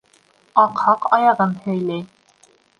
[0.61, 2.05] Аҡһаҡ аяғын һөйләй.